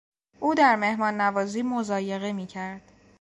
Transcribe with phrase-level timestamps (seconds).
[0.39, 2.91] او در مهمان نوازی مضایقه میکرد.